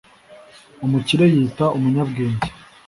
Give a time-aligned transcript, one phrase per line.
[0.85, 2.47] umukire yiyita umunyabwenge,